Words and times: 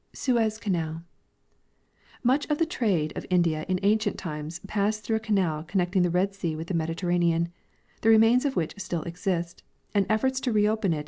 Suez 0.13 0.57
Canal. 0.57 1.03
Much 2.23 2.47
of 2.49 2.57
the 2.57 2.65
trade 2.65 3.13
of 3.15 3.23
India 3.29 3.67
in 3.69 3.79
ancient 3.83 4.17
times 4.17 4.57
passed 4.65 5.03
through 5.03 5.17
a 5.17 5.19
canal 5.19 5.61
connecting 5.67 6.01
the 6.01 6.09
Red 6.09 6.33
sea 6.33 6.55
Avith 6.55 6.65
the 6.65 6.73
Mediterranean, 6.73 7.49
the 8.01 8.09
remains 8.09 8.43
of 8.43 8.55
Avliich 8.55 8.81
still 8.81 9.03
exist, 9.03 9.61
and 9.93 10.07
efforts 10.09 10.39
to 10.39 10.51
reopen 10.51 10.91
it 10.93 10.99